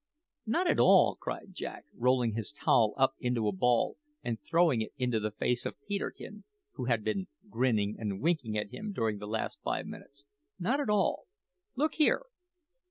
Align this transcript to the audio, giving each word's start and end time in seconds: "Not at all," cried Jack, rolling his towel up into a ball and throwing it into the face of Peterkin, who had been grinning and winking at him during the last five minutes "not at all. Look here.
"Not 0.47 0.65
at 0.67 0.79
all," 0.79 1.15
cried 1.15 1.53
Jack, 1.53 1.85
rolling 1.95 2.33
his 2.33 2.51
towel 2.51 2.95
up 2.97 3.13
into 3.19 3.47
a 3.47 3.51
ball 3.51 3.97
and 4.23 4.41
throwing 4.41 4.81
it 4.81 4.93
into 4.97 5.19
the 5.19 5.29
face 5.29 5.63
of 5.63 5.77
Peterkin, 5.87 6.43
who 6.71 6.85
had 6.85 7.03
been 7.03 7.27
grinning 7.51 7.97
and 7.99 8.19
winking 8.19 8.57
at 8.57 8.71
him 8.73 8.93
during 8.93 9.19
the 9.19 9.27
last 9.27 9.59
five 9.61 9.85
minutes 9.85 10.25
"not 10.57 10.79
at 10.79 10.89
all. 10.89 11.27
Look 11.75 11.93
here. 11.93 12.23